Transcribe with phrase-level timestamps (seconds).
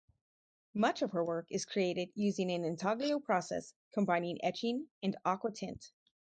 [0.73, 5.91] Much of her work is created using an intaglio process combining etching and aquatint.